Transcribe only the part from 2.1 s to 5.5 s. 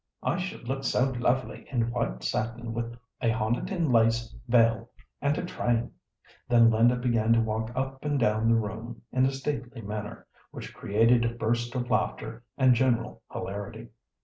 satin with a Honiton lace veil and a